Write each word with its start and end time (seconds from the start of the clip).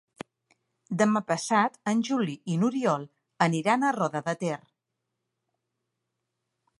Demà 1.01 1.19
passat 1.31 1.75
en 1.91 2.01
Juli 2.07 2.37
i 2.53 2.57
n'Oriol 2.61 3.05
aniran 3.49 3.85
a 3.85 3.93
Roda 3.99 4.23
de 4.31 4.35
Ter. 4.45 4.61